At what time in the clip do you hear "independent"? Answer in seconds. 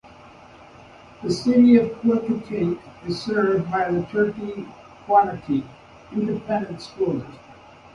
6.11-6.81